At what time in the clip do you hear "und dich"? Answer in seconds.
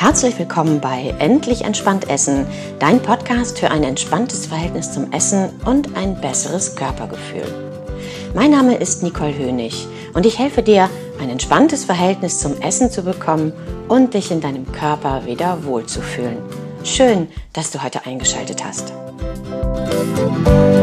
13.88-14.30